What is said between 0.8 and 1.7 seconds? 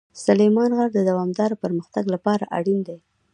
د دوامداره